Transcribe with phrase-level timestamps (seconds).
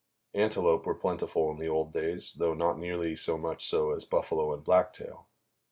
[0.33, 4.51] Antelope were plentiful in the old days, though not nearly so much so as buffalo
[4.51, 5.27] and blacktail.